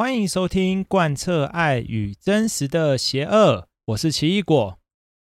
[0.00, 4.78] 欢迎收听贯彻爱与真实的邪恶，我是奇异果。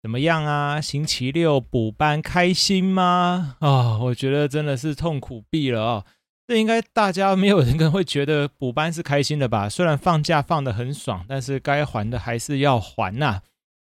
[0.02, 0.80] 怎么样啊？
[0.80, 3.58] 星期六补班开心吗？
[3.60, 6.06] 啊、我觉得真的是痛苦毙了哦。
[6.48, 9.68] 这应该大家没有人会觉得补班是开心的吧？
[9.68, 13.42] 虽然放假放得很爽，但是该还的还是要还呐。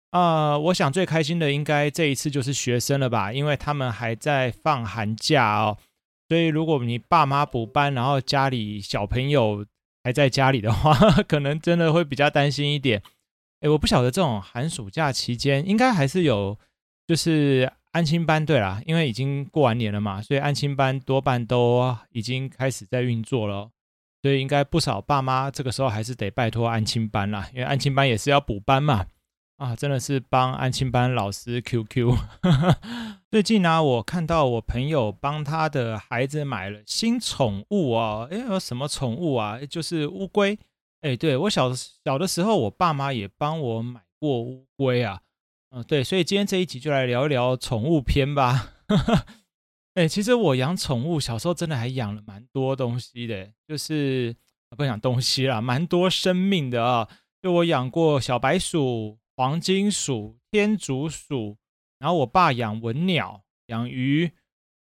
[0.10, 5.78] 啊、我想最开心的应该这一次就是学生了吧，因为他们还在放寒假哦。
[6.28, 9.64] 所以如果你爸妈补班，然后家里小朋友
[10.06, 10.94] 还在家里的话，
[11.28, 13.02] 可能真的会比较担心一点。
[13.62, 16.58] 诶，我不晓得这种寒暑假期间应该还是有，
[17.06, 17.70] 就是。
[17.96, 23.70] 安亲班对啦，因为已经过完年了嘛，所以安亲班多半都已经开始在运作了，
[24.22, 29.06] 所以应该不少爸妈这个时候还是得拜托安亲班啦，因为安亲班也是要补班嘛。
[29.58, 32.14] 啊，真的是帮安亲班老师 QQ。
[33.32, 39.58] 最近呢、我看到我朋友帮他的孩子买了新宠物哦，诶，什么宠物啊？
[39.66, 40.60] 就是乌龟。
[41.02, 45.22] 诶，对，我小小的时候，我爸妈也帮我买过乌龟啊。
[45.72, 48.74] 嗯，对，所以今天这一集就来聊一聊宠物篇吧。
[49.96, 54.36] 哎，其实我养宠物，小时候真的还养了蛮多东西的，就是
[54.76, 57.08] 不讲东西啦，蛮多生命的啊。
[57.42, 61.58] 就我养过小白鼠、黄金鼠、天竺鼠，
[62.00, 64.32] 然后我爸养文鸟、养鱼，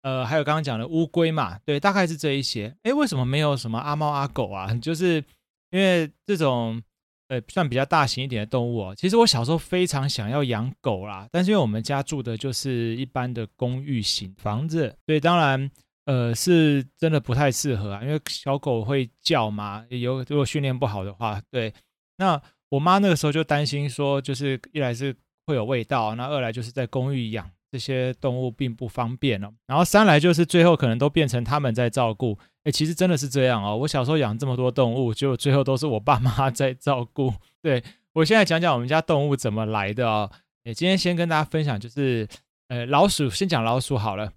[0.03, 1.59] 呃，还有刚刚讲的乌龟嘛。
[1.65, 2.77] 对，大概是这一些。
[2.83, 4.75] 哎，为什么没有什么阿猫阿狗啊？
[4.81, 5.25] 就是
[5.71, 6.83] 因为这种。
[7.29, 8.95] 呃，算比较大型一点的动物哦。
[8.95, 15.69] 其实我小时候非常想要养狗啦，但是因为我们家住的就是一般的公寓型房子，所以当然，
[16.05, 18.03] 呃，是真的不太适合啊。
[18.05, 21.75] 因为小狗会叫嘛，有如果训练不好的话，对。
[22.19, 25.15] 那我妈那个时候就担心说，就是一来是
[25.47, 29.53] 会有味道，那二来就是在公寓养这些动物并不方便哦。
[29.67, 32.39] 然后三来就是最后可能都变成他们在照顾。
[32.65, 33.77] 哎，其实真的是这样哦。
[33.77, 37.33] 我小时候养这么多动物，就最后都是我爸妈 在照顾。
[37.63, 40.29] 对，我现在讲讲我们家动物怎么来的哦。
[40.65, 42.27] 哎，今天先跟大家分享，就是
[42.67, 44.33] 呃，老鼠，先讲老鼠好了。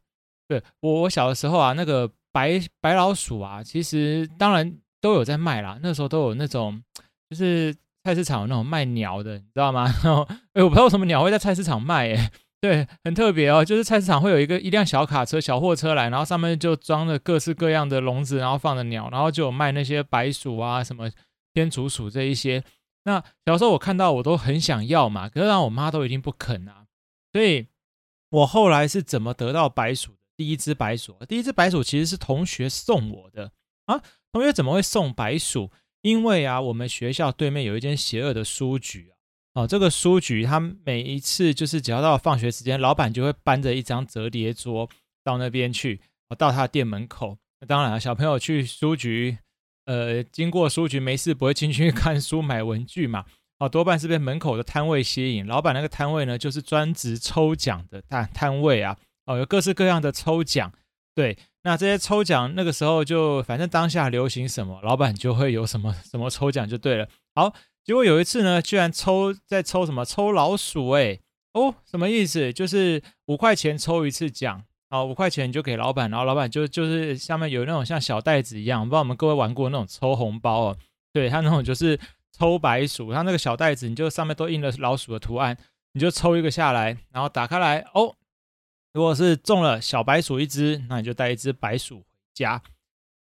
[0.48, 5.80] 对，我我小的时候啊，那个白白老鼠啊，其实当然都有在卖啦。
[5.82, 6.80] 那时候都有那种，
[7.32, 9.86] 就是菜市场有那种卖鸟的，你知道吗？
[10.04, 12.32] 然后，哎，我不知道什么鸟会在菜市场卖，哎。
[12.62, 21.10] 对，很特别哦，就是菜市场会有一个一辆小卡车、小货车来，然后上面就装着各式各样的笼子，然后放着鸟，然后就有卖那些白鼠啊、什么
[21.54, 22.62] 天竺鼠这一些。
[23.06, 26.84] 那小时候我看到我都很想要嘛，可是让我妈都一定不肯啊。
[27.32, 27.66] 所以
[28.30, 30.18] 我后来是怎么得到白鼠的？
[30.36, 33.54] 第一只白鼠，第一只白鼠其实是同学送我的
[33.86, 34.02] 啊。
[34.34, 35.72] 同学怎么会送白鼠？
[36.02, 39.62] 因为啊，我们学校对面有一间邪恶的书局啊。
[39.62, 44.88] 哦，这个书局，他每一次就是只要到放学时间，老板就会搬着一张折叠桌
[45.24, 46.00] 到那边去，
[46.38, 47.38] 到他店门口。
[47.60, 49.38] 那当然了，小朋友去书局，
[49.86, 53.26] 呃，经过书局没事不会进去 看书买文具嘛。
[53.58, 55.46] 哦，多半是被门口的摊位吸引。
[55.46, 58.98] 老板那个摊位呢，就是专职抽奖的摊摊位啊。
[59.26, 60.72] 哦，有各式各样的抽奖。
[61.14, 67.08] 对，那这些抽奖那个时候就反正当下流行什么，老板就会有什么什么抽奖就对了。
[67.36, 67.54] 好。
[67.82, 71.22] 结果有一次呢，居然抽在抽什么抽老鼠哎、欸、
[71.54, 72.54] 哦，什么意思？
[72.54, 74.62] 就是五块钱抽一次奖，
[74.92, 80.78] 好，五块钱就给老板，然后老板就就是下面有那种像小袋子一样，不知道我们各位玩过那种抽红包哦，
[81.12, 82.00] 对，他那种就是
[82.38, 85.58] 抽白鼠，他那个小袋子你就上面都印了老鼠的图案，
[85.94, 88.14] 你就抽一个下来，然后打开来哦，
[88.94, 92.62] 如果是中了小白鼠一只，那你就带一只白鼠回家。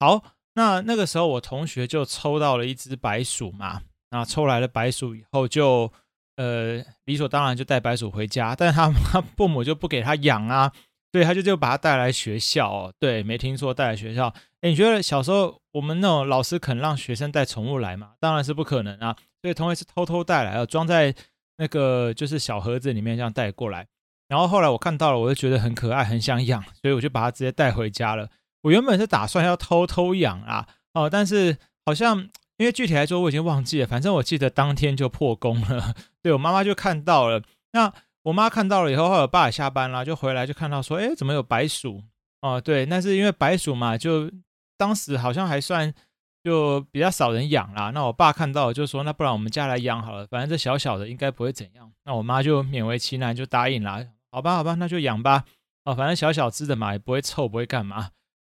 [0.01, 0.23] 好，
[0.55, 3.83] 那那个时候我同学就抽到了一只白鼠嘛。
[4.11, 5.93] 那抽来了白鼠以后就，
[6.37, 10.73] 呃理所当然就带白鼠回家，但是他他 父母就不给他养啊，
[11.13, 14.33] 对，他就就把他带来学校哦，对，没听错，带来学校。
[14.63, 18.13] 哎，你觉得小时候我们那种老师肯让学生带宠物来吗？
[18.19, 21.15] 当然是不可能啊，所以同学是偷偷带来，要装在
[21.59, 23.87] 那个就是小盒子里面这样带过来。
[24.29, 28.29] 然后后来我看到了，我就觉得很可爱，很想养，所以我就把它直接带回家了。
[28.63, 32.29] 我原本是打算要偷偷养啊，哦，但是好像。
[32.61, 35.95] 因为具体来说我已经忘记了，反正我记得当天就破功了。
[36.21, 37.41] 对，我妈妈就看到了，
[37.71, 37.93] 那
[38.25, 42.03] 我妈看到了以后，后来我爸也下班了，就回来就看到说，哎，怎么有白鼠？
[42.41, 44.29] 哦，对，那是因为白鼠嘛，就
[44.77, 45.95] 当时好像还算
[46.43, 47.91] 就比较少人养啦。
[47.91, 51.89] 那我爸看到了就说，那不然我们家来养好了，反正这小小的应该不会怎样。
[52.05, 55.45] 那我妈就勉为其难就答应了，好吧，好吧，那就养吧。
[55.85, 58.11] 哦，反正小小只的嘛，也不会臭，不会干嘛。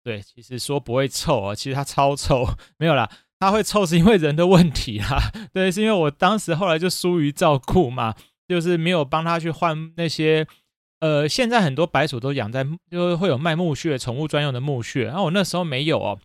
[0.03, 2.45] 对，其实说不会臭啊，其实它超臭，
[2.77, 3.09] 没有啦。
[3.39, 8.13] 它会臭是因为人的问题啦，对，是因为我当时后来就疏于照顾嘛，
[8.47, 10.45] 就是没有帮它去换那些，
[11.00, 16.19] 呃，现在很多白鼠都养在，就是会有卖木屑，宠物专用的木屑，然后我那时候没有哦，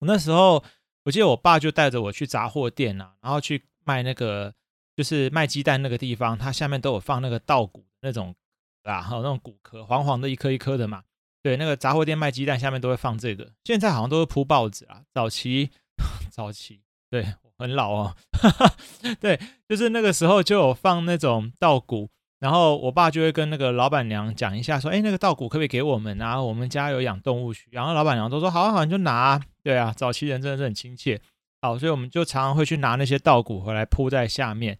[0.00, 0.64] 我那时候
[1.04, 4.52] 我记得我爸就带着我去杂货店啊，然后去卖那个
[4.96, 8.34] 就是卖鸡蛋那个地方，它下面都有放那个稻谷那种
[8.84, 11.02] 啊，还有那种谷壳，黄黄的一颗一颗的嘛。
[11.42, 15.02] 对，那个杂货店卖鸡蛋下面都会放这个，现在好像都是铺报纸啊。
[15.12, 15.70] 早期，
[16.30, 18.16] 早期，对，很老哦。
[19.20, 22.10] 对，就是那个时候就有放那种稻谷，
[22.40, 26.40] 然后我爸就会跟那个老板娘讲一下，说，哎，那个稻谷可不可以给我们啊？
[26.42, 27.68] 我们家有养动物区。
[27.72, 29.42] 然后老板娘都说，好啊好，你就拿啊。
[29.62, 31.20] 对啊，早期人真的是很亲切。
[31.62, 34.78] 好，所以我们就常常会去拿那些稻谷回来铺在下面。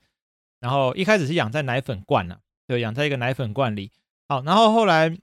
[0.61, 3.91] 然后一开始是养在奶粉罐呢、啊，对，养在一个奶粉罐里。
[4.29, 5.19] 好，然后后来。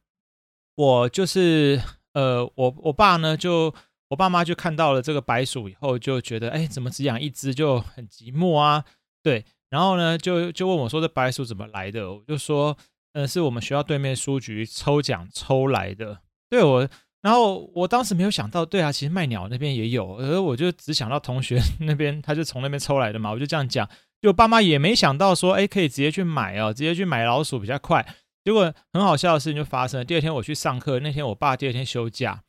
[0.79, 1.81] 我就是
[2.13, 3.73] 呃，我我爸呢，就
[4.09, 8.85] 我爸妈就看到了这个白鼠以后，就觉得哎，怎么只养一只就很寂寞啊？
[9.23, 12.13] 对，然后呢，就就问我说，这白鼠怎么来的？
[12.13, 12.77] 我就说，
[13.13, 16.19] 呃，是我们学校对面书局抽奖抽来的。
[16.47, 16.88] 对我，
[17.23, 23.89] 然后我当时没有想到，对啊，其实卖鸟那边也有，而我就只想到同学 那边，他就从那边抽来的嘛，我就这样讲，
[24.21, 28.05] 就爸妈也没想到说，哎，可以直接去买哦，直接去买老鼠比较快。
[28.43, 30.05] 结果很好笑的事情就发生了。
[30.05, 32.43] 第二天我去上课，那天我爸第二天休假，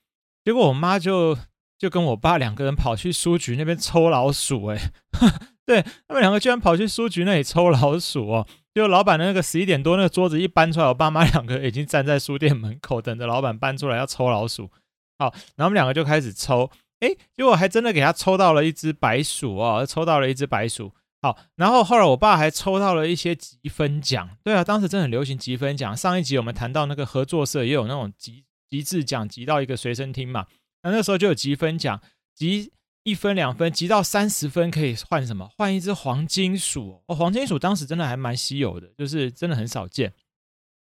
[0.45, 1.37] 结果我妈就
[1.77, 4.79] 就跟我爸两个人跑去书局那边抽老鼠，哎，
[5.67, 8.47] 对，他们两个居然跑去书局那里抽老鼠哦。
[8.75, 14.71] 就老板的那个十一点多那个桌子一搬出来，我爸妈两个已经站在书店门口等着老板搬出来要抽老鼠。
[15.19, 16.71] 好，然后我们两个就开始抽，
[17.01, 20.93] 哎，结果还真的给他抽到了一只白鼠哦，抽到了一只白鼠。
[21.21, 25.97] 好，然后后来我爸还抽到了一些积分奖，对啊，当时真的很流行积分奖。
[25.97, 30.47] 上一集我们谈到那个合作社也有那种集集字奖，集到一个随身听嘛，
[30.85, 32.01] 那那时候就有积分奖，
[32.37, 32.73] 集
[33.03, 35.51] 一分两分，集到三十分可以换什么？
[35.57, 40.13] 换一只黄金鼠哦，黄金鼠当时真的还蛮稀有的，就是真的很少见。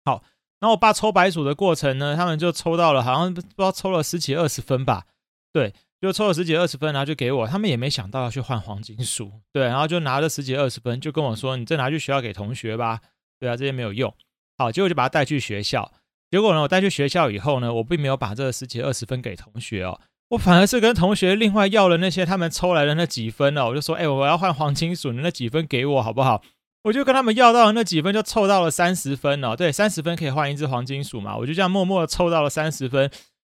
[0.03, 0.24] 好，
[0.59, 5.06] 然后我爸抽白鼠的过程呢，他们就抽到了，好像不知道抽了十几二十分吧，
[5.51, 5.75] 对。
[6.04, 13.00] 就抽了十几二十分，然后就给我，他们也没想到要去换黄金鼠，对，然后就拿了十几二十分，就跟我说：“你再拿去学校给同学吧。”
[13.40, 14.14] 对啊，这些没有用。
[14.58, 15.90] 好，结果就把它带去学校。
[16.30, 19.98] 结果呢，我带去学校以后呢，我并没有把这十几二十分给同学哦，
[20.32, 26.44] 我反而是跟同学另外要了那些他们抽来的那几分哦，我就说：“哎，我要换黄金鼠，你那几分给我好不好？”
[26.84, 29.56] 我就跟他们要到了那几分，就凑到了三十分哦。
[29.56, 33.10] 对，三十分可以换一只黄金鼠嘛，我就这样默默的凑到了三十分。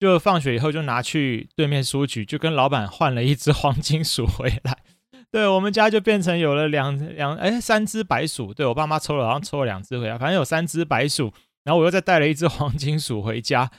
[0.05, 4.77] 就放学以后就拿去对面书局，就跟老板换了一只黄金鼠回来。
[5.31, 8.53] 对，我们家就变成有了两两哎三只白鼠。
[8.53, 11.33] 对，我爸妈抽了，好像抽了两只回来，反正有三只白鼠。
[11.63, 13.71] 然后我又再带了一只黄金鼠回家，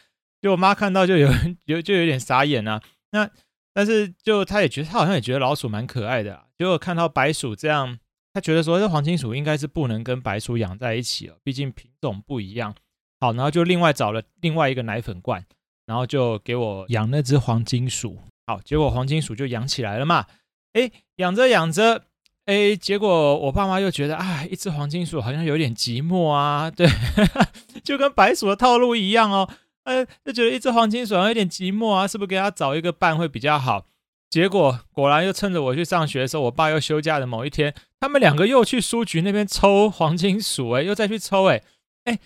[0.43, 1.31] 就我妈看到就有
[1.67, 2.83] 有就有点傻眼啊。
[3.13, 3.31] 那
[3.73, 6.47] 但是就她也觉得她好像也觉得老鼠蛮可爱的啊。
[6.59, 7.99] 结果看到白鼠这样，
[8.35, 12.75] 她觉得说这黄金鼠应该是不能跟白鼠养在一起了，毕竟品种不一样。
[13.21, 15.45] 好，然后就另外找了另外一个奶粉罐。
[15.87, 20.27] 然后就给我养那只黄金鼠，好，结果黄金鼠就养起来了嘛。
[20.73, 22.03] 哎，养着养着，
[22.47, 26.89] 哎，结果我爸妈又觉得，啊，一只黄金鼠好像有点寂寞啊，对，
[27.85, 29.49] 就跟白鼠的套路一样哦。
[29.85, 33.87] 呃，就觉得一只黄金鼠好像有点寂寞啊，是不是给他找一个伴会比较好？
[34.29, 41.63] 结果果然又趁着我去上学的时候，我爸又休假的某一天，他们两个又去书局那边抽黄金鼠，哎，又再去抽，哎，
[42.05, 42.19] 哎。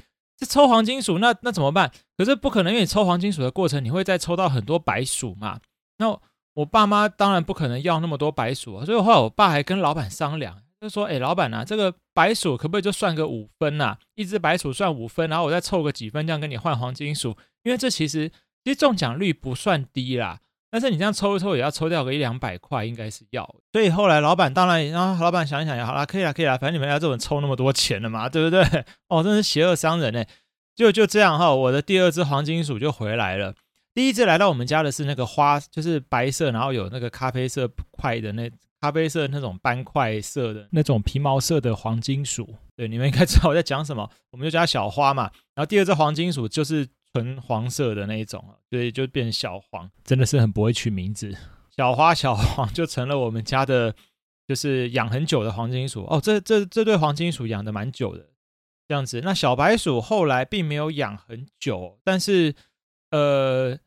[0.47, 1.91] 抽黄金鼠，那那怎么办？
[2.17, 5.61] 可是不可能，因为你抽黄金鼠的过程，你会再抽到很多白鼠嘛。
[5.99, 6.19] 那
[6.55, 13.97] 我爸妈当然不可能要那么多白鼠啊，所以后来我爸还跟老板商量，就说：“哎，老板啊，这个白鼠可不可以就算个五分呐？
[14.15, 17.37] 一只白鼠算五分，然后我再凑个几分，这样跟你换黄金鼠。
[17.63, 18.29] 因为这其实
[18.65, 23.45] 其实中奖率不算低啦。”但是你这样抽一抽也要抽掉个一两百块，应该是要。
[23.73, 28.63] 所以后来老板当然，然后老板想一想也好啦，可以啦，可以啦，反正你们要这种抽那么多钱了嘛，对不对？
[29.09, 30.25] 哦，真是邪恶商人呢。
[30.77, 33.53] 就就这样哈，我的第二只黄金鼠就回来了。
[33.93, 38.49] 第一只来到我们家的是那个花，就是白色，然后有那个咖啡色块的那
[38.81, 42.55] 咖啡色那种斑块色的那种皮毛色的黄金鼠。
[42.77, 45.25] 对，你们应该知道我在讲什么，我们就叫它小花嘛。
[45.55, 46.87] 然后第二只黄金鼠就是。
[47.13, 51.35] 纯黄色的那一种，所以就变小黄，真的是很不会取名字。
[51.77, 53.95] 小花小黄就成了我们家的，
[54.47, 56.21] 就是养很久的黄金鼠哦。
[56.23, 58.29] 这这这对黄金鼠养的蛮久的，
[58.87, 59.21] 这样子。
[59.23, 62.55] 那小白鼠后来并没有养很久，但是
[63.11, 63.79] 呃，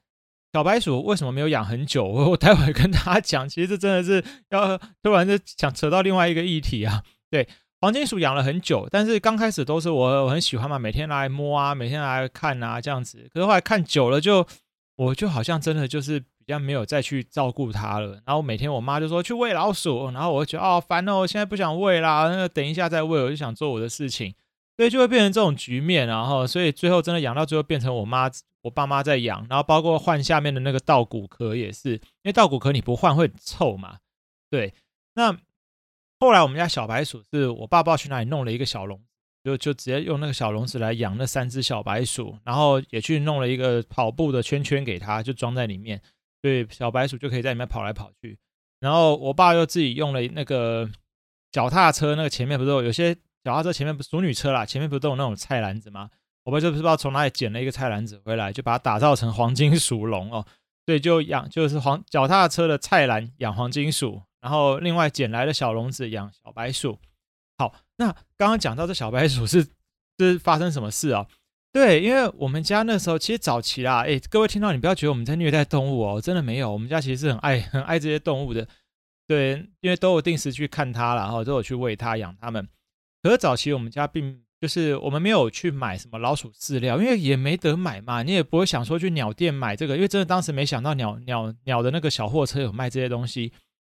[0.52, 2.04] 小白鼠为什么没有养很久？
[2.06, 3.48] 我 我待会跟大家讲。
[3.48, 7.48] 其实这真的是要突然就想扯到另外一个议题啊，对。
[7.84, 13.30] 黄金鼠养了很久，但是刚开始都是我我很喜欢嘛，每天来摸啊，每天来看啊，这样子。
[13.34, 14.48] 可是后来看久了就，
[14.96, 18.22] 我就好像真的就是比较没有再去照顾它了。
[18.26, 24.34] 然后每天我妈就说去喂老鼠，然后我就觉得哦烦哦，现在不想喂啦，那等一下再喂，我就想做我的事情，
[24.78, 26.08] 所以就会变成这种局面。
[26.08, 33.98] 然后所以最后真的养到最后变成我妈我爸妈在养，然后包括换下面的那个稻谷壳也是，因为稻谷壳你不换会臭嘛。
[34.50, 34.74] 对，
[35.16, 35.38] 那
[36.24, 38.98] 后来我们家小白鼠是我爸爸去哪里弄了一个小笼，
[39.44, 46.02] 就就直接用那个小笼子来养那三只小白鼠，然后也去弄了一个跑步的圈圈给它，就装在里面，
[46.42, 48.40] 对，小白鼠就可以在里面跑来跑去。
[48.80, 50.90] 然后我爸又自己用了那个
[51.52, 53.14] 脚踏车，那个前面不是有，些
[53.44, 56.10] 脚踏车前面不是淑女车啦，前面不是都有那种菜篮子吗？
[56.46, 60.46] 我爸就不知道从哪里捡了一个菜篮子回来，就把它打造成黄金鼠笼哦。
[60.86, 67.00] 对，就养就是黄脚踏车的菜篮养黄金鼠，然后另外捡来的小笼子养小白鼠。
[67.58, 69.66] 好，那刚刚讲到这小白鼠是
[70.20, 71.26] 是发生什么事啊？
[71.72, 78.68] 对，因为我们家那时候其实早期啦，哎，各位听到你不要觉得我们在虐待动物哦，真的没有，我们家其实是很爱 很爱这些动物的，
[79.26, 82.68] 对，因为都有定时去看它，然后都有去喂它养它们。
[83.22, 93.52] 可是早期我们家并就是我们没有去买什么老鼠饲料，因为也没得买嘛，你也不会想说去鸟店买这个，因为真的当时没想到鸟鸟鸟的那个小货车有卖这些东西，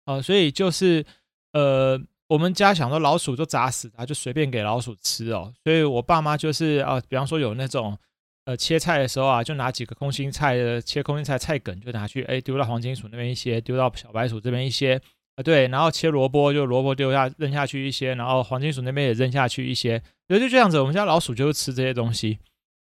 [0.08, 1.04] 呃，所以就是
[1.52, 2.00] 呃。
[2.30, 5.50] 我们家想说老鼠就砸死它，就随便给老鼠吃哦。
[5.64, 7.96] 所以我爸妈就是啊，比方说有那种
[8.44, 15.00] 呃切菜的时候啊，就拿几个空心菜的切空心菜菜梗就拿去哎丢到黄金鼠那边一些，丢到小白鼠这边一些
[15.36, 20.78] 啊，对，然后切萝卜就萝卜丢下扔下去一些，然后黄金鼠那边也扔下去一些，对，就这样子。
[20.80, 22.40] 我们家老鼠就是吃这些东西。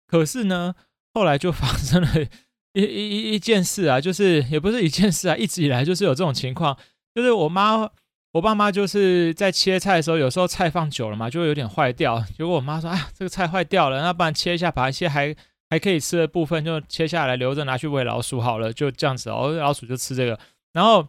[0.08, 0.74] 可是呢，
[1.14, 2.10] 后来就发生了
[2.74, 6.76] 一一一一件事啊，就是也不是一件事啊，一直以来就是有这种情况，
[7.18, 7.90] 就是我妈。
[8.34, 12.24] 我爸妈就是在切菜的时候，有时候菜放久了嘛，就会有点坏掉。
[12.38, 15.36] 结果我妈说：“啊，这个菜坏掉了，那不然切一下，把一些还
[15.72, 20.38] 还可以吃的部分就切下来留着，拿去喂老鼠好了。”就这样子哦，老鼠就吃这个。
[20.74, 21.08] 然后，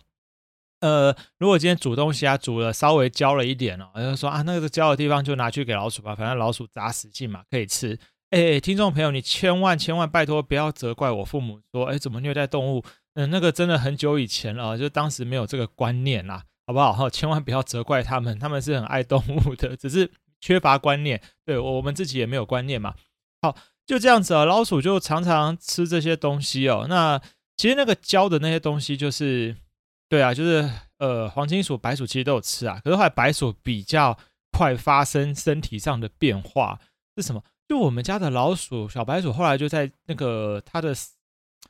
[0.80, 7.98] 呃，如果今天煮东西啊，煮了稍微焦了一点哦，就说啊，那个焦的地方就拿去给老鼠吧，反正老鼠杂食性嘛，可以吃。
[8.30, 12.82] 哎，听众朋友，你千万千万拜托不要责怪我父母说，哎，怎么虐待动物？
[13.18, 16.44] 嗯，那个真的很久以前了，就当时没有这个观念啦。
[16.68, 16.92] 好不好？
[16.92, 21.20] 哈，千万不要责怪他们，他们是很爱动物的，只是缺乏观念。
[21.44, 22.94] 对，我们自己也没有观念嘛。
[23.42, 23.56] 好，
[23.86, 24.44] 就这样子啊。
[24.44, 26.86] 老鼠就常常吃这些东西哦。
[26.88, 27.20] 那
[27.56, 29.56] 其实那个胶的那些东西，就是
[30.08, 32.80] 对啊，就是呃，黄金鼠、白鼠其实都有吃啊。
[32.84, 34.16] 可是后来白鼠比较
[34.52, 36.78] 快发生身体上的变化
[37.16, 37.42] 是什么？
[37.66, 40.94] 就我们家的老鼠小白鼠后来就在那个它的。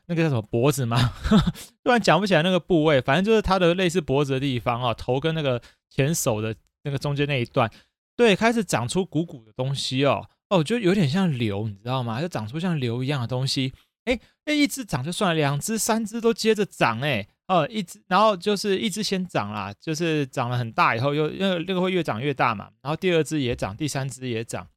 [0.07, 0.97] 那个叫什么脖子吗？
[1.83, 7.69] 突然讲不起来那个部位，反正就是它的类似脖子的地方啊，头跟那个前手的那个中间那一段，
[8.15, 12.19] 对，开始长出鼓鼓的东西哦，哦，就有点像瘤，你知道吗？
[12.19, 13.71] 就长出像瘤一样的东西，
[14.05, 21.29] 哎那，一只长就算了，两只、三只都接着长，哎，哦，一只，然后就是一只先长啦，就是长了很大以后，又
[21.59, 24.67] 那个会越长越大嘛，然后第二只也长，第三只也长，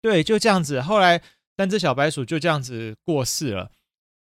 [0.00, 1.20] 对，就这样子，后来
[1.56, 3.70] 三只小白鼠就这样子过世了。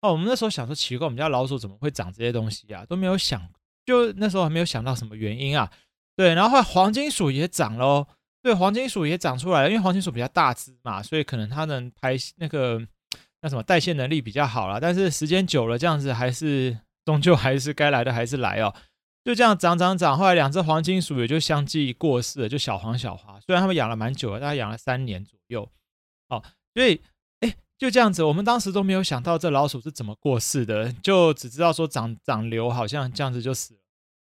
[0.02, 2.87] 哦，我们那时候想说奇怪，我们家老鼠怎么会长这些东西啊？
[2.87, 3.47] 都没有想，
[3.85, 5.71] 就那时候还没有想到什么原因啊。
[6.16, 8.09] 对，然后后来黄金鼠也长了哦，
[8.42, 12.80] 对，黄金鼠也长出来了，因为黄金鼠比较大只嘛，所以可能它能排那个
[13.42, 14.78] 那什么代谢能力比较好啦。
[14.80, 18.75] 但是时间久了，这样子还是终究还是该来的还是来哦。
[19.23, 23.38] 就这样长长长，后来两只黄金鼠也就相继过世了，就小黄小花。
[23.40, 25.71] 虽然他们养了蛮久了，大概养了三年左右。
[26.30, 26.42] 哦，
[26.73, 26.99] 所以。
[27.81, 33.81] 就这样子，我们当时都没有想到这老鼠是怎么过世的，就只知道说长长瘤，好像这样子就死了。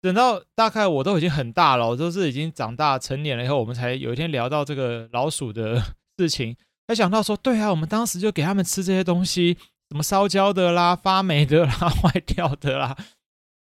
[0.00, 5.82] 等到大概我都已经很大了，我都是已经长大成年了以后，我们才有一天聊到这个老鼠的
[6.18, 6.56] 事情，
[6.86, 9.58] 才想到说，对啊，我们当时就给他们吃这些东西，
[9.90, 12.96] 什么烧焦的啦、发霉的啦、 坏掉的啦，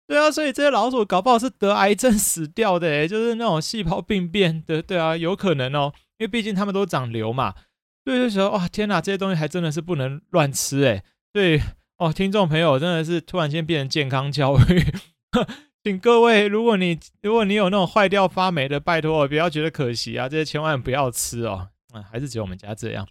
[0.07, 7.53] 对啊，所以这些老鼠搞不好是得癌症死掉的，诶，就是那种细胞病变的，对啊，有可能哦，因为毕竟他们都长瘤嘛。
[8.07, 11.03] 对，就说哇，天哪，这些东西还真的是不能乱吃哎。
[11.33, 11.61] 对
[11.97, 14.81] 哦，听众朋友真的是突然间变成健康教育，
[15.83, 21.67] 请各位，如果你如果你有那种坏掉发霉的，拜托不要觉得可惜啊，这些千万不要吃哦。
[21.91, 23.05] 啊，还是只有我们家这样。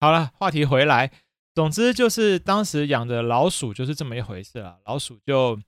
[0.00, 1.12] 好了，话题回来，
[1.54, 4.78] 总之就是当时养的老鼠就是这么一回事啊。
[4.86, 5.60] 老鼠就，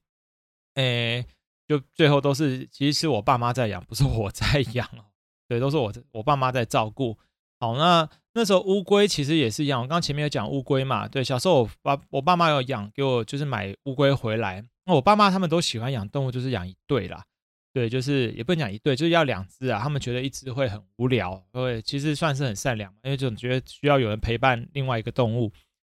[0.76, 1.26] 诶，
[1.68, 5.04] 就最后都是其实是我爸妈在养，不是我在养哦。
[5.46, 7.18] 对，都是我我爸妈在照顾。
[7.58, 9.82] 好，那那时候乌龟其实也是一样。
[9.82, 14.64] 我刚前面有讲乌龟嘛，对，小时候我爸我爸妈有养，给我就是买乌龟回来。
[14.86, 17.24] 那我爸妈他们都喜欢养动物，就是养一对啦，
[17.72, 19.80] 对，就是也不能讲一对，就是要两只啊。
[19.82, 25.52] 他们觉得一只会很无聊，对，其实算是很善良，因为总觉得需要有人陪伴另外一个动物。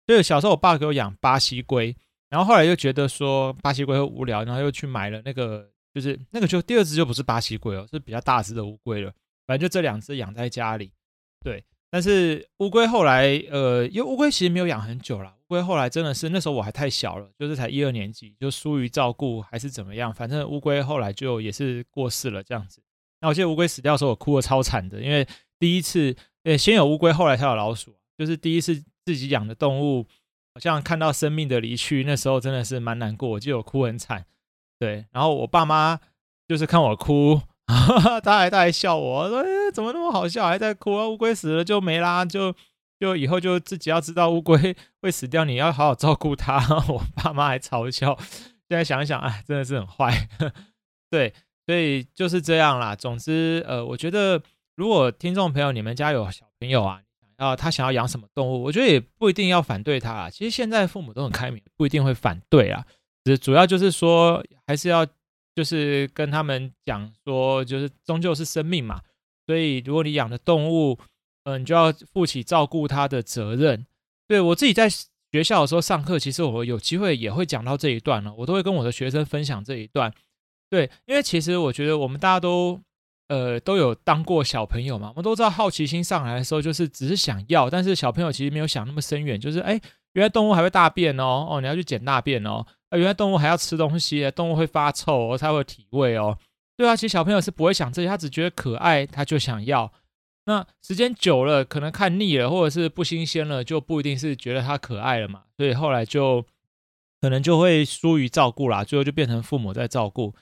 [0.07, 1.95] 对小时候我爸给我养巴西龟，
[2.29, 9.13] 然后后来又觉得说巴西龟会无聊，然后又去买了那个，就是那个就第二只就不是巴西龟哦，是比较大只的乌龟了。
[9.47, 10.91] 反正就这两只养在家里。
[11.45, 15.35] 对，但是乌龟后来，呃，因为乌龟其实没有养很久了。
[15.45, 22.83] 乌龟后来真的是那时候我还太小了，就是才一二年级，就疏于照顾还是怎么样，反正乌龟后来就也是过世了这样子。
[23.21, 30.07] 那我记得乌龟死掉的时候，我哭得超惨的，因为第一次，呃，先有乌龟，后来才有老鼠，就是第一次自己养的动物，
[30.55, 34.25] 好像看到生命的离去，那时候真的是蛮难过，我记得我哭很惨。
[34.79, 36.01] 对，然后我爸妈
[36.49, 37.43] 就是看我哭。
[37.73, 41.09] 哈哈，他还他还笑我说：“，怎么那么好笑，还在哭啊？
[41.09, 42.55] 乌龟死了就没啦，就
[43.01, 46.59] 就以后就自己要知道乌龟 会死掉，你要好好照顾它。
[46.89, 48.17] ”我爸妈还嘲笑。
[48.69, 50.29] 现在想一想，哎，真的是很坏。
[51.11, 51.33] 对，
[51.67, 52.95] 所以就是这样啦。
[52.95, 54.43] 总之，呃，我觉得
[54.77, 57.01] 如果听众朋友你们家有小朋友啊，
[57.39, 60.31] 想要他想要养什么动物，我觉得也不一定要反对他啦。
[60.31, 62.85] 其实现在父母都很开明，不一定会反对啊。
[63.25, 65.07] 只主要就是说，还是要。
[65.55, 69.01] 就是跟他们讲说，就是终究是生命嘛，
[69.47, 70.99] 所以如果你养的动物，
[71.45, 73.87] 嗯、你就要负起照顾它的责任。
[74.29, 80.13] 对，我自己在学校的时候上课，其实我有机会也会讲到这一段了，我都会跟我的学生分享这一段。
[80.71, 82.81] 对，因为其实我觉得我们大家都
[83.29, 89.79] 呃都有当过小朋友嘛，我们都知道好奇心上来的时候，就是只是想要，但是小朋友其实没有想那么深远，就是哎，
[90.13, 92.65] 原来动物还会大便哦，哦，你要去捡大便哦。
[92.93, 96.39] 啊，原来动物还要吃东西，动物会发臭，它会有体味哦。
[96.77, 99.91] 对啊，其实小朋友是不会想这些，他只觉得可爱，他就想要。
[100.45, 105.45] 那时间久了，可能看腻了，或者是不新鲜了，就不一定是觉得它可爱了嘛。
[105.57, 106.45] 所以后来就
[107.21, 110.35] 可能就会疏于照顾啦，最后就变成父母在照顾。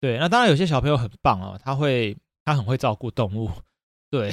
[0.00, 3.48] 对，那当然有些小朋友很棒哦，他会他很会照顾动物。
[4.10, 4.32] 对，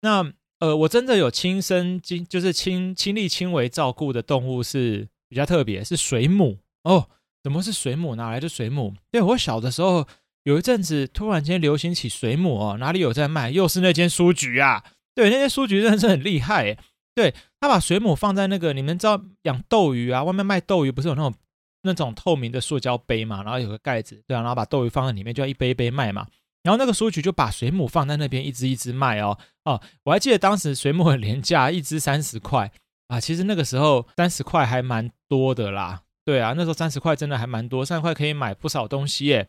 [0.00, 6.58] 那呃，我真的有亲身经，就是亲亲力亲为照顾的动物是比较特别，是水母。
[6.84, 7.08] 哦，
[7.42, 8.14] 怎么是水母？
[8.14, 8.94] 哪来的水母？
[9.10, 10.06] 对，我小的时候
[10.44, 13.50] 有一阵子突然间流行起水母哦，哪里有在卖？
[13.50, 14.84] 又是那间书局啊！
[15.14, 16.78] 对，那间书局真的是很厉害诶。
[17.14, 21.34] 对，他把水母放在那个，你们知道养斗鱼啊，外面卖斗鱼不是有那种
[21.82, 23.42] 那种透明的塑胶杯嘛？
[23.42, 26.26] 然后有个盖子，对啊，然后把斗鱼放在里面，就要一杯一杯卖嘛。
[26.64, 29.38] 然后那个书局就把水母放在那边，一只一只卖哦。
[29.64, 32.72] 哦，我还记得当时水母很廉价，一只三十块
[33.08, 33.20] 啊。
[33.20, 36.03] 其实那个时候三十块还蛮多的啦。
[36.24, 39.48] 对啊，那时候三十块真的还蛮多，三十块可以买不少东西耶。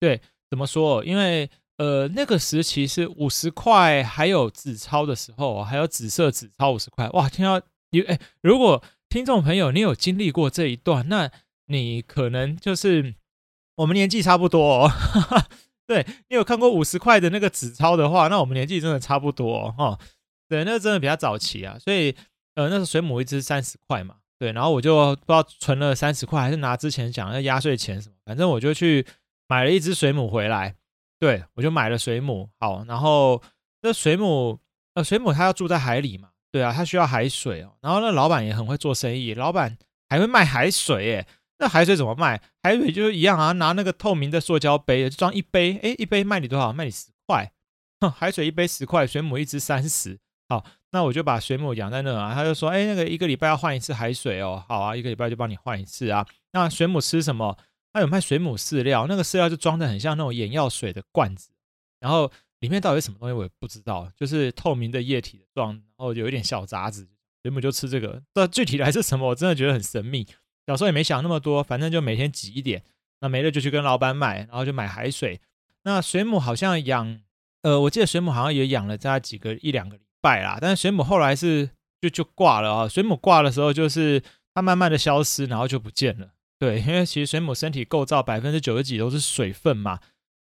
[0.00, 1.04] 对，怎么说？
[1.04, 7.08] 因为呃，那个时期是五十块，还有纸钞的时候，还有紫色纸钞五十块。
[7.10, 7.60] 哇，听到
[7.90, 11.30] 你哎，如果听众朋友你有经历过这一段，那
[11.66, 13.14] 你可能就是
[13.76, 14.90] 我们年纪差不多哦。
[15.86, 19.74] 对，你有看过五十块的那个纸钞的话，那我们年纪真的差不多哦。
[19.78, 19.98] 哦
[20.48, 22.16] 对，那个真的比较早期啊，所以
[22.56, 24.16] 呃，那时候水母一只三十块嘛。
[24.38, 29.06] 对，然后我就不知道存了三十块，还是拿之前讲的压岁钱什么，反正我就去
[29.48, 30.74] 买了一只水母回来。
[31.18, 32.50] 对，我就买了水母。
[32.60, 33.42] 好，然后
[33.80, 34.58] 那水母，
[34.92, 37.72] 呃，水母它要住在海里嘛，对啊，它需要海水哦。
[37.80, 39.78] 然后那老板也很会做生意，老板
[40.10, 41.26] 还会卖海水耶。
[41.58, 42.38] 那海水怎么卖？
[42.62, 46.70] 海水就是一样啊，拿那个透明的塑胶杯装一杯，诶，一杯卖你多少？
[46.74, 47.50] 卖你十块。
[48.00, 50.18] 哼，海水一杯十块，水母一只三十。
[50.50, 50.62] 好。
[50.96, 56.26] 那我就把水母养在那啊，他就说，哎，那个一个礼拜要换一次海水哦，好啊，一个礼拜就帮你换一次啊。
[56.52, 57.54] 那水母吃什么？
[57.92, 61.50] 他有卖水母饲料，那个饲料就装的很像那种眼药水的罐子，
[62.00, 67.06] 然后里面到底是什么东西我也不知道，就是透明的液体状，然后有一点小杂质，
[67.42, 68.22] 水母就吃这个。
[68.32, 70.26] 但具体来是什么，我真的觉得很神秘。
[70.66, 72.82] 小时候也没想那么多，反正就每天挤一点，
[73.20, 75.38] 那没了就去跟老板买，然后就买海水。
[75.82, 77.20] 那水母好像养，
[77.60, 79.98] 呃，我记得水母好像也养了大概几个一两个。
[80.26, 82.88] 败啦，但是水母后来是就就挂了啊。
[82.88, 84.20] 水母挂的时候，就是
[84.52, 86.30] 它慢慢的消失，然后就不见了。
[86.58, 90.00] 对，因为其实水母身体构造百分之九十几都是水分嘛。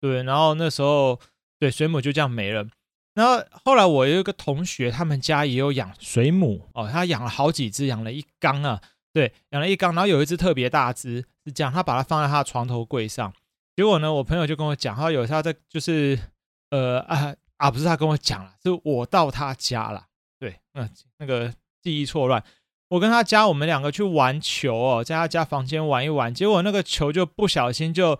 [0.01, 1.19] 对，然后那时候
[1.59, 2.65] 对水母就这样没了。
[3.13, 8.81] 然后后来我有一个同学，他们家也有养水母哦，他养了好几只，养了一缸啊。
[9.13, 13.31] 对，养了一缸，然后有一只特别大只，是这样，他把它放在他的床头柜上。
[13.75, 16.17] 结果呢，我朋友就跟我讲，他有他在就是
[16.71, 17.35] 呃啊。
[17.59, 20.05] 啊，不是他跟我讲了，是我到他家了。
[20.39, 22.43] 对，嗯，那个记忆错乱。
[22.87, 28.17] 我跟他家，我们两个去玩球哦，在他家房间玩一玩，结果那个球就不小心就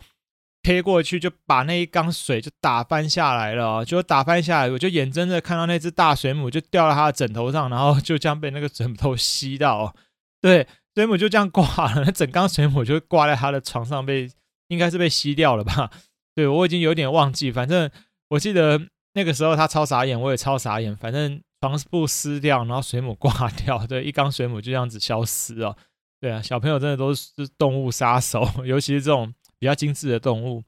[0.62, 9.96] 贴过去，就把那一缸水就打翻下来了哦，就打翻下来，我就眼睁睁看到那只大水母就掉到他的枕头上，然后就这样被那个枕头吸到。
[10.42, 14.30] 对，水母就这样挂了，那整缸水母就挂在他的床上，被
[14.68, 15.90] 应该是被吸掉了吧？
[16.36, 17.90] 对，我已经有点忘记，反正
[18.28, 18.90] 我记得。
[19.14, 20.96] 那个时候他超傻眼，我也超傻眼。
[20.96, 25.76] 反正床布撕掉，然后水母挂掉， 对，一缸水母就这样子消失哦。
[26.22, 30.64] 对啊，小朋友真的都是动物杀手， 尤其是这种比较精致的动物。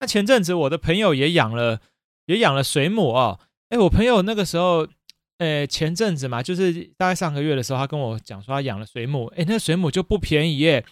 [0.00, 1.80] 那前阵子我的朋友也养了，
[2.26, 3.40] 也养了水母哦。
[3.70, 4.86] 哎，我朋友那个时候
[5.38, 10.84] 呃，前阵子嘛，就是大概上个月的时候，他跟我讲说他养了水母，诶，那水母就不便宜耶。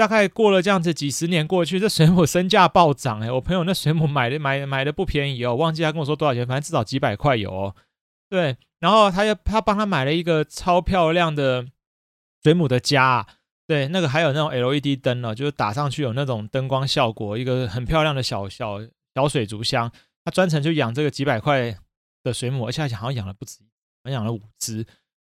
[0.00, 7.76] 大概过了这样子几十年过去，这水母身价暴涨诶，我朋友那水母买的买买的不便宜哦，忘记他跟我说多少钱，反正至少几百块有哦。
[8.30, 11.66] 对，然后他又他帮他买了一个超漂亮的
[12.42, 13.26] 水母的家，
[13.66, 18.78] 对，那个还有那种 LED 灯呢，就是打上去有那种灯光效果，一个很漂亮的小小
[19.14, 19.92] 小水族箱。
[20.24, 21.76] 他专程就养这个几百块
[22.22, 23.58] 的水母，而且好像养了不止，
[24.02, 24.86] 好像养了五只，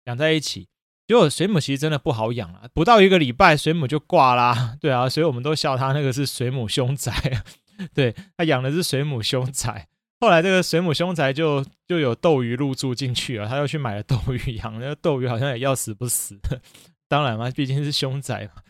[0.06, 0.66] 养在一起。
[1.06, 4.76] 结果水母其实真的不好养啊，不到一个礼拜水母就挂啦。
[4.80, 7.12] 对啊，所以我们都笑他那个是水母凶宅。
[7.92, 9.88] 对，他养的是水母凶宅，
[10.20, 16.38] 后来这个水母凶宅就就有斗鱼入住进去了，他又去买了斗鱼养，那个斗鱼好像也要死不死。
[17.06, 18.62] 当然嘛，毕竟是凶宅嘛。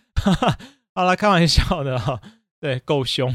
[0.95, 2.21] 好了，开玩笑的哈。
[2.61, 3.33] 对，够凶。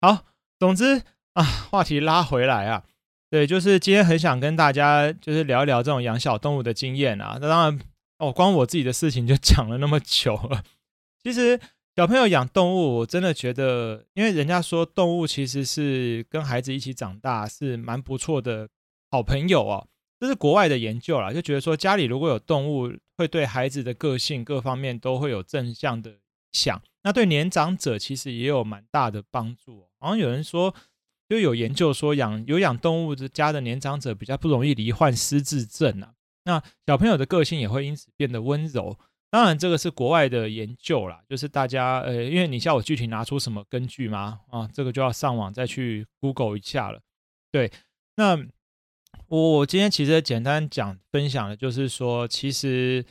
[0.00, 0.24] 好，
[0.58, 1.02] 总之
[1.34, 2.84] 啊，话题拉回来啊，
[3.28, 7.36] 对，就是今天很想跟大家就是聊一聊这种养小动物的经验啊。
[7.38, 7.78] 那当然。
[8.20, 10.62] 哦，光我自己的事情就 讲了那么久了。
[11.22, 11.58] 其实
[11.96, 18.68] 小朋友养动物，我真的觉得，因为人家说动物其实是跟孩子一起长大，是蛮不错的
[19.10, 19.88] 好朋友哦。
[20.18, 26.18] 这是国外的研究啦，就觉得说家里如果有动物，会对孩子的个性各方面都会有正向的影
[26.52, 26.82] 响。
[27.02, 29.88] 那对年长者其实也有蛮大的帮助。
[29.98, 30.74] 好像有人说，
[31.26, 36.12] 就有研究说养有养动物的家的年长者比较不容易罹患失智症啊。
[36.44, 38.96] 那小朋友的个性也会因此变得温柔。
[39.32, 44.40] 当然，这个是国外的研究啦，就是大家呃，因为你叫我具体拿出什么根据吗？
[44.50, 47.00] 啊，这个就要上网再去 Google 一下了。
[47.52, 47.70] 对，
[48.16, 48.36] 那
[49.28, 53.04] 我我今天其实简单讲分享的就是说，其实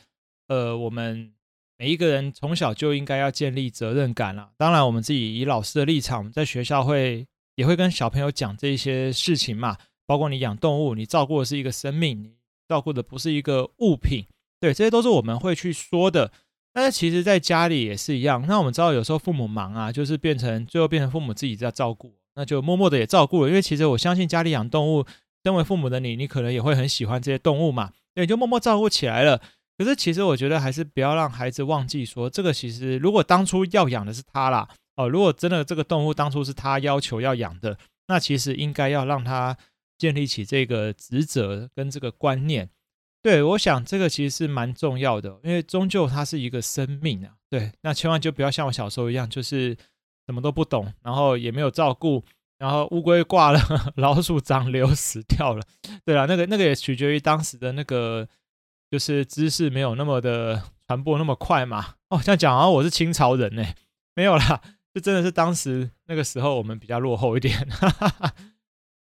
[0.48, 1.32] 呃，我们
[1.78, 4.50] 每一个人从小就应该要建立责任感啦。
[4.58, 12.34] 当然，我们自己以老师的立场，在学校会也会跟小朋友讲这些事情嘛，包括你养动物，你照顾的是一个生命。
[12.70, 14.24] 照顾的不是一个物品，
[14.60, 16.30] 对，这些都是我们会去说的。
[16.72, 18.44] 但是其实，在家里也是一样。
[18.46, 23.48] 那我们知道，有时候父母忙啊，就是变成最后变成父母自己在照顾，那就默默的也照顾了。
[23.48, 25.04] 因为其实我相信，家里养动物，
[25.42, 29.42] 身为父母的你，你可能也会很喜欢这些动物嘛，对，就默默照顾起来了。
[29.76, 39.56] 可是其实我觉得，还是不要让孩子忘记说，这个其实如果当初要养的是他啦，哦，如果真的这个动物当初是他要求要养的，那其实应该要让他。
[40.00, 42.70] 建立起这个职责跟这个观念，
[43.20, 47.34] 对，我想这个其实是蛮重要的，因为终究它是一个生命啊。
[47.50, 49.76] 对，那千万就不要像我小时候一样，就是
[50.24, 52.24] 什么都不懂，然后也没有照顾，
[52.56, 53.60] 然后乌龟挂了，
[53.96, 55.62] 老鼠长瘤死掉了。
[56.02, 58.26] 对啊，那个那个也取决于当时的那个
[58.90, 61.96] 就是知识没有那么的传播那么快嘛。
[62.08, 63.62] 哦，这样讲啊我是清朝人呢，
[64.14, 64.62] 没有啦，
[64.94, 67.68] 这真的是当时那个时候我们比较落后一点。
[67.68, 68.34] 哈 哈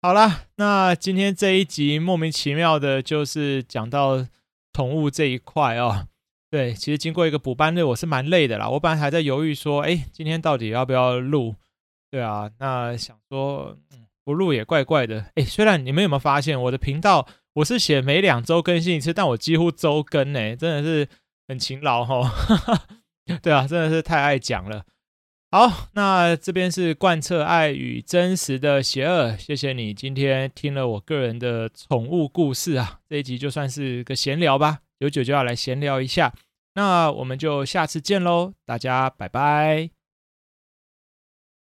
[0.05, 4.27] 好啦，那今天这一集莫名其妙的，就是讲到
[4.73, 6.09] 宠物这一块哦。
[6.51, 8.69] 对，其实经过一个补班日，我是蛮累的啦。
[8.69, 11.55] 我本来还在犹豫说，哎，今天到底要不要录？
[12.11, 15.27] 对啊，那想说，嗯，不录也怪怪的。
[15.37, 21.09] 哎，虽然你们有没有发现，我的频道我是写每两周更新一次，但我几乎周更呢，真的是
[21.47, 22.81] 很勤劳哈、哦。
[23.41, 24.85] 对啊，真的是太爱讲了。
[25.55, 29.37] 好，那这边是贯彻爱与真实的邪恶。
[29.37, 36.33] 谢谢你今天听了我个人的宠物故事啊，这一集就算是个闲聊吧，有酒就要来闲聊一下。
[36.75, 40.02] 那我们就下次见喽，大家拜拜。